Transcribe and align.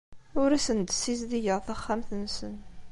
Ur 0.41 0.49
asen-d-ssizdigeɣ 0.51 1.59
taxxamt-nsen. 1.67 2.55